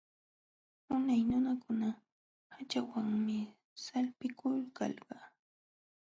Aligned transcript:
Unay 0.95 1.21
nunakuna 1.29 1.87
haćhawanmi 2.53 3.37
sampikulkalqa. 3.83 5.15